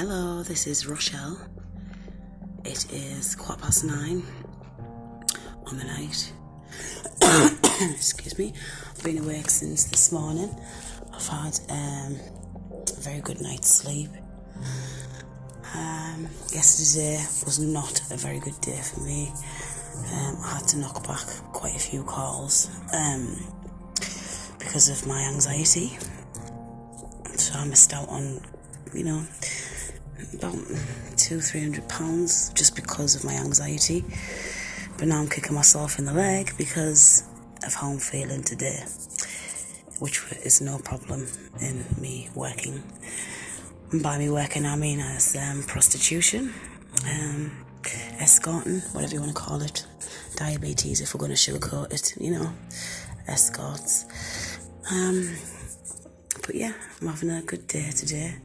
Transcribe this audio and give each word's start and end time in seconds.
Hello, 0.00 0.44
this 0.44 0.68
is 0.68 0.86
Rochelle. 0.86 1.36
It 2.64 2.86
is 2.92 3.34
quarter 3.34 3.62
past 3.62 3.84
nine 3.84 4.22
on 5.66 5.76
the 5.76 5.82
night. 5.82 6.32
Excuse 7.96 8.38
me. 8.38 8.52
I've 8.90 9.02
been 9.02 9.18
awake 9.18 9.50
since 9.50 9.86
this 9.86 10.12
morning. 10.12 10.54
I've 11.12 11.26
had 11.26 11.58
um, 11.70 12.16
a 12.96 13.00
very 13.00 13.20
good 13.22 13.40
night's 13.40 13.68
sleep. 13.74 14.10
Um, 15.74 16.28
yesterday 16.52 17.16
was 17.44 17.58
not 17.58 18.00
a 18.12 18.16
very 18.16 18.38
good 18.38 18.60
day 18.60 18.80
for 18.80 19.00
me. 19.00 19.32
Um, 20.14 20.38
I 20.44 20.58
had 20.58 20.68
to 20.68 20.78
knock 20.78 21.04
back 21.08 21.26
quite 21.52 21.74
a 21.74 21.80
few 21.80 22.04
calls 22.04 22.70
um, 22.92 23.36
because 24.60 24.88
of 24.90 25.08
my 25.08 25.22
anxiety. 25.22 25.98
So 27.34 27.58
I 27.58 27.64
missed 27.64 27.92
out 27.92 28.08
on, 28.08 28.40
you 28.94 29.02
know, 29.02 29.24
about 30.34 30.56
two, 31.16 31.40
three 31.40 31.60
hundred 31.60 31.88
pounds 31.88 32.50
just 32.54 32.74
because 32.76 33.14
of 33.14 33.24
my 33.24 33.34
anxiety. 33.34 34.04
But 34.96 35.08
now 35.08 35.20
I'm 35.20 35.28
kicking 35.28 35.54
myself 35.54 35.98
in 35.98 36.04
the 36.04 36.12
leg 36.12 36.52
because 36.58 37.22
of 37.64 37.74
how 37.74 37.90
I'm 37.90 37.98
feeling 37.98 38.42
today, 38.42 38.84
which 40.00 40.22
is 40.44 40.60
no 40.60 40.78
problem 40.78 41.26
in 41.60 41.84
me 42.00 42.30
working. 42.34 42.82
And 43.92 44.02
by 44.02 44.18
me 44.18 44.28
working, 44.28 44.66
I 44.66 44.76
mean 44.76 45.00
as 45.00 45.36
um, 45.36 45.62
prostitution, 45.62 46.52
um, 47.06 47.64
escorting, 48.18 48.80
whatever 48.92 49.14
you 49.14 49.20
want 49.20 49.34
to 49.34 49.40
call 49.40 49.62
it, 49.62 49.86
diabetes 50.36 51.00
if 51.00 51.14
we're 51.14 51.20
going 51.20 51.34
to 51.34 51.36
sugarcoat 51.36 51.92
it, 51.92 52.14
you 52.20 52.32
know, 52.32 52.52
escorts. 53.26 54.04
Um, 54.90 55.36
but 56.44 56.54
yeah, 56.54 56.72
I'm 57.00 57.08
having 57.08 57.30
a 57.30 57.42
good 57.42 57.66
day 57.66 57.90
today. 57.90 58.36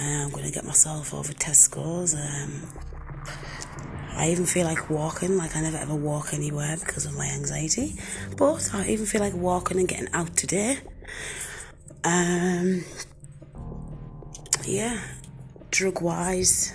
Uh, 0.00 0.24
I'm 0.24 0.30
to 0.30 0.50
get 0.50 0.64
myself 0.64 1.14
over 1.14 1.32
Tesco's. 1.32 2.14
Um, 2.14 2.62
I 4.16 4.30
even 4.30 4.46
feel 4.46 4.64
like 4.64 4.90
walking, 4.90 5.36
like 5.36 5.56
I 5.56 5.60
never 5.60 5.76
ever 5.76 5.94
walk 5.94 6.32
anywhere 6.32 6.76
because 6.78 7.06
of 7.06 7.16
my 7.16 7.26
anxiety. 7.26 7.96
But 8.36 8.70
I 8.74 8.88
even 8.88 9.06
feel 9.06 9.20
like 9.20 9.34
walking 9.34 9.78
and 9.78 9.88
getting 9.88 10.08
out 10.12 10.36
today. 10.36 10.78
Um, 12.04 12.84
yeah, 14.64 15.00
drug 15.70 16.00
wise, 16.02 16.72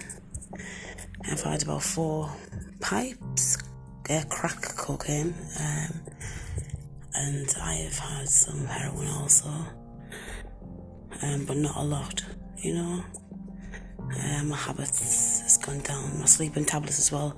I've 1.30 1.41
had 1.41 1.63
about 1.63 1.83
four 1.83 2.31
pipes, 2.80 3.58
uh, 4.09 4.23
crack 4.30 4.61
cocaine, 4.78 5.33
um, 5.59 6.02
and 7.13 7.56
I 7.61 7.73
have 7.75 7.97
had 7.97 8.30
some 8.30 8.66
heroin 8.66 9.08
also, 9.08 9.50
um, 11.22 11.45
but 11.45 11.58
not 11.58 11.75
a 11.75 11.83
lot, 11.83 12.23
you 12.62 12.73
know. 12.73 13.04
Uh, 14.00 14.44
my 14.44 14.58
habits 14.58 15.42
has 15.42 15.58
gone 15.58 15.80
down. 15.80 16.20
My 16.20 16.26
sleeping 16.26 16.66
tablets 16.66 17.00
as 17.00 17.12
well. 17.12 17.38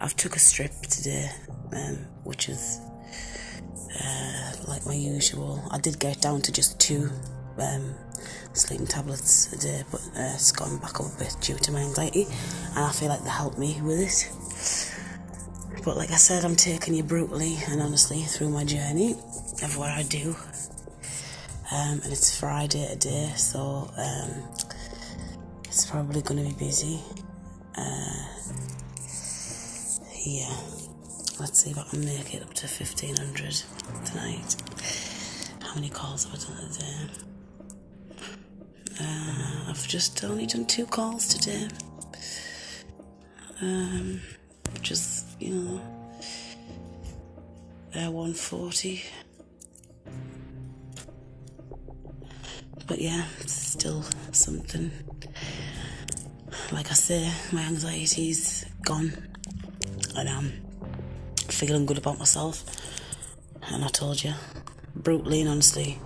I've 0.00 0.14
took 0.16 0.36
a 0.36 0.38
strip 0.38 0.72
today, 0.82 1.28
um, 1.74 1.96
which 2.24 2.48
is 2.48 2.80
uh, 4.00 4.52
like 4.68 4.86
my 4.86 4.94
usual. 4.94 5.62
I 5.70 5.78
did 5.78 5.98
get 5.98 6.20
down 6.20 6.40
to 6.42 6.52
just 6.52 6.78
two 6.80 7.10
um, 7.58 7.94
sleeping 8.52 8.86
tablets 8.86 9.52
a 9.52 9.58
day, 9.58 9.82
but 9.90 10.00
uh, 10.16 10.32
it's 10.34 10.52
gone 10.52 10.78
back 10.78 11.00
up 11.00 11.06
a 11.14 11.18
bit 11.18 11.36
due 11.40 11.56
to 11.56 11.72
my 11.72 11.80
anxiety, 11.80 12.26
and 12.76 12.84
I 12.84 12.92
feel 12.92 13.08
like 13.08 13.22
they 13.24 13.30
help 13.30 13.58
me 13.58 13.80
with 13.82 14.00
it. 14.00 15.82
But 15.84 15.96
like 15.96 16.12
I 16.12 16.16
said, 16.16 16.44
I'm 16.44 16.54
taking 16.54 16.94
you 16.94 17.02
brutally 17.02 17.58
and 17.68 17.82
honestly 17.82 18.22
through 18.22 18.50
my 18.50 18.64
journey 18.64 19.12
of 19.62 19.76
what 19.76 19.90
I 19.90 20.04
do. 20.04 20.36
Um, 21.72 22.02
and 22.04 22.12
it's 22.12 22.38
Friday 22.38 22.86
today, 22.90 23.32
so 23.34 23.90
um, 23.96 24.30
it's 25.64 25.86
probably 25.86 26.20
going 26.20 26.44
to 26.44 26.54
be 26.54 26.66
busy. 26.66 27.00
Uh, 27.74 28.24
yeah, 30.22 30.54
let's 31.40 31.64
see 31.64 31.70
if 31.70 31.78
I 31.78 31.84
can 31.88 32.04
make 32.04 32.34
it 32.34 32.42
up 32.42 32.52
to 32.52 32.66
1500 32.66 33.62
tonight. 34.04 34.56
How 35.62 35.74
many 35.76 35.88
calls 35.88 36.24
have 36.24 36.34
I 36.34 36.44
done 36.44 36.72
today? 36.72 37.08
Uh, 39.00 39.70
I've 39.70 39.88
just 39.88 40.22
only 40.24 40.44
done 40.44 40.66
two 40.66 40.84
calls 40.84 41.26
today. 41.26 41.68
Um, 43.62 44.20
just, 44.82 45.40
you 45.40 45.54
know, 45.54 45.80
uh, 47.96 48.10
140. 48.10 49.02
But 52.92 53.00
yeah, 53.00 53.24
it's 53.40 53.54
still 53.54 54.04
something. 54.32 54.90
Like 56.72 56.90
I 56.90 56.92
say, 56.92 57.32
my 57.50 57.62
anxiety's 57.62 58.66
gone. 58.82 59.14
And 60.14 60.28
I'm 60.28 60.52
feeling 61.48 61.86
good 61.86 61.96
about 61.96 62.18
myself. 62.18 62.62
And 63.68 63.82
I 63.82 63.88
told 63.88 64.22
you, 64.22 64.34
brutally 64.94 65.40
and 65.40 65.48
honestly, 65.48 65.98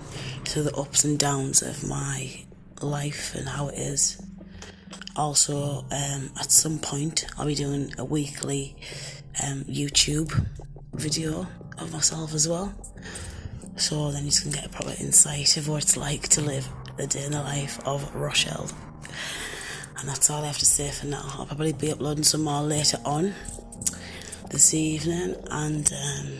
through 0.44 0.62
the 0.62 0.76
ups 0.76 1.02
and 1.02 1.18
downs 1.18 1.60
of 1.60 1.82
my 1.88 2.44
life 2.80 3.34
and 3.34 3.48
how 3.48 3.66
it 3.66 3.78
is. 3.78 4.22
Also, 5.16 5.84
um, 5.90 6.30
at 6.38 6.52
some 6.52 6.78
point, 6.78 7.26
I'll 7.36 7.46
be 7.46 7.56
doing 7.56 7.92
a 7.98 8.04
weekly 8.04 8.76
um, 9.42 9.64
YouTube 9.64 10.30
video 10.94 11.48
of 11.78 11.92
myself 11.92 12.32
as 12.32 12.48
well. 12.48 12.72
So 13.76 14.10
then 14.10 14.24
you 14.24 14.32
can 14.32 14.50
get 14.50 14.66
a 14.66 14.68
proper 14.68 14.94
insight 15.00 15.56
of 15.56 15.68
what 15.68 15.82
it's 15.82 15.96
like 15.96 16.28
to 16.30 16.40
live 16.40 16.68
the 16.96 17.06
day 17.06 17.24
in 17.24 17.32
the 17.32 17.42
life 17.42 17.78
of 17.86 18.14
Rochelle. 18.14 18.70
And 19.98 20.08
that's 20.08 20.30
all 20.30 20.42
I 20.42 20.46
have 20.46 20.58
to 20.58 20.66
say 20.66 20.90
for 20.90 21.06
now. 21.06 21.22
I'll 21.38 21.46
probably 21.46 21.72
be 21.72 21.92
uploading 21.92 22.24
some 22.24 22.42
more 22.42 22.62
later 22.62 22.98
on 23.04 23.34
this 24.50 24.74
evening, 24.74 25.36
and 25.50 25.92
um, 25.92 26.32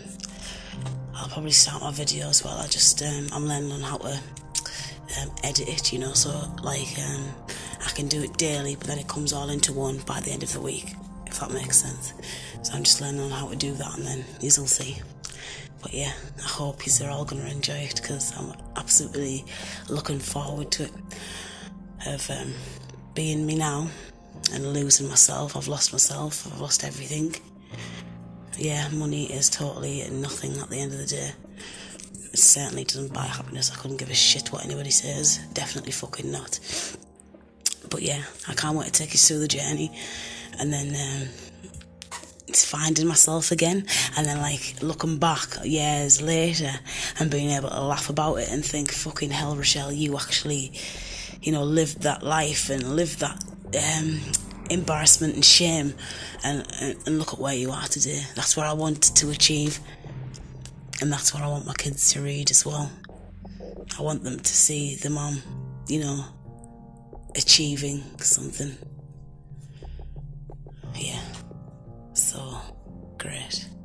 I'll 1.15 1.29
probably 1.29 1.51
start 1.51 1.81
my 1.81 1.91
video 1.91 2.27
as 2.27 2.43
well. 2.43 2.57
I 2.57 2.67
just 2.67 3.01
um, 3.01 3.27
I'm 3.33 3.47
learning 3.47 3.71
on 3.71 3.81
how 3.81 3.97
to 3.97 4.13
um, 5.21 5.31
edit 5.43 5.67
it, 5.67 5.93
you 5.93 5.99
know. 5.99 6.13
So 6.13 6.29
like 6.63 6.97
um, 6.99 7.23
I 7.85 7.89
can 7.89 8.07
do 8.07 8.23
it 8.23 8.37
daily, 8.37 8.75
but 8.75 8.87
then 8.87 8.99
it 8.99 9.07
comes 9.07 9.33
all 9.33 9.49
into 9.49 9.73
one 9.73 9.97
by 9.99 10.19
the 10.21 10.31
end 10.31 10.43
of 10.43 10.53
the 10.53 10.61
week, 10.61 10.95
if 11.25 11.39
that 11.39 11.51
makes 11.51 11.77
sense. 11.77 12.13
So 12.63 12.73
I'm 12.73 12.83
just 12.83 13.01
learning 13.01 13.21
on 13.21 13.31
how 13.31 13.47
to 13.49 13.55
do 13.55 13.73
that, 13.73 13.97
and 13.97 14.05
then 14.05 14.25
you'll 14.41 14.67
see. 14.67 14.97
But 15.81 15.93
yeah, 15.93 16.13
I 16.43 16.47
hope 16.47 16.85
you're 16.85 17.09
all 17.09 17.25
gonna 17.25 17.45
enjoy 17.45 17.73
it 17.73 17.95
because 18.01 18.35
I'm 18.37 18.53
absolutely 18.75 19.45
looking 19.89 20.19
forward 20.19 20.71
to 20.71 20.83
it. 20.85 20.91
Of 22.05 22.29
um, 22.29 22.53
being 23.13 23.45
me 23.45 23.55
now 23.55 23.89
and 24.53 24.73
losing 24.73 25.07
myself. 25.09 25.57
I've 25.57 25.67
lost 25.67 25.91
myself. 25.91 26.47
I've 26.51 26.61
lost 26.61 26.83
everything. 26.83 27.35
Yeah, 28.57 28.87
money 28.89 29.31
is 29.31 29.49
totally 29.49 30.07
nothing 30.11 30.57
at 30.57 30.69
the 30.69 30.79
end 30.79 30.93
of 30.93 30.99
the 30.99 31.05
day. 31.05 31.31
It 32.31 32.37
certainly 32.37 32.83
doesn't 32.83 33.13
buy 33.13 33.25
happiness. 33.25 33.71
I 33.71 33.75
couldn't 33.75 33.97
give 33.97 34.09
a 34.09 34.15
shit 34.15 34.51
what 34.51 34.65
anybody 34.65 34.91
says. 34.91 35.39
Definitely 35.53 35.91
fucking 35.91 36.31
not. 36.31 36.59
But 37.89 38.01
yeah, 38.01 38.23
I 38.47 38.53
can't 38.53 38.77
wait 38.77 38.85
to 38.87 38.91
take 38.91 39.13
you 39.13 39.19
through 39.19 39.39
the 39.39 39.47
journey 39.47 39.91
and 40.59 40.73
then 40.73 40.87
um, 40.95 41.27
finding 42.65 43.07
myself 43.07 43.51
again. 43.51 43.85
And 44.15 44.25
then 44.25 44.41
like 44.41 44.75
looking 44.81 45.17
back 45.17 45.47
years 45.63 46.21
later 46.21 46.71
and 47.19 47.29
being 47.29 47.51
able 47.51 47.69
to 47.69 47.81
laugh 47.81 48.09
about 48.09 48.35
it 48.35 48.49
and 48.49 48.63
think 48.63 48.91
fucking 48.91 49.31
hell 49.31 49.55
Rochelle 49.55 49.91
you 49.91 50.17
actually 50.17 50.71
you 51.41 51.51
know 51.51 51.63
lived 51.63 52.01
that 52.01 52.23
life 52.23 52.69
and 52.69 52.95
lived 52.95 53.19
that 53.19 53.43
um, 53.75 54.19
embarrassment 54.69 55.35
and 55.35 55.45
shame 55.45 55.93
and, 56.43 56.65
and, 56.81 56.97
and 57.05 57.19
look 57.19 57.33
at 57.33 57.39
where 57.39 57.55
you 57.55 57.71
are 57.71 57.87
today. 57.87 58.21
That's 58.35 58.57
what 58.57 58.65
I 58.65 58.73
wanted 58.73 59.15
to 59.15 59.29
achieve. 59.29 59.79
And 60.99 61.11
that's 61.11 61.33
what 61.33 61.43
I 61.43 61.47
want 61.47 61.65
my 61.65 61.73
kids 61.73 62.11
to 62.13 62.21
read 62.21 62.49
as 62.49 62.65
well. 62.65 62.89
I 63.97 64.01
want 64.01 64.23
them 64.23 64.39
to 64.39 64.53
see 64.53 64.95
the 64.95 65.09
mom 65.09 65.41
you 65.87 65.99
know 66.01 66.25
achieving 67.35 68.03
something 68.19 68.75
It. 73.29 73.76